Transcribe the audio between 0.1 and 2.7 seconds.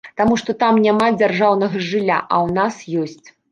Таму што там няма дзяржаўнага жылля, а ў